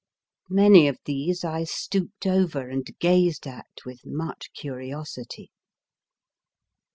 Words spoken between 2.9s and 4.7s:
gazed at with much